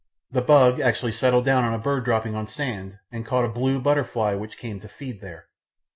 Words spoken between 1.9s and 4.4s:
dropping on sand, and caught a blue butterfly